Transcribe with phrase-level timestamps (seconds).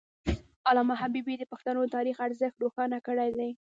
[0.69, 3.51] علامه حبيبي د پښتنو د تاریخ ارزښت روښانه کړی دی.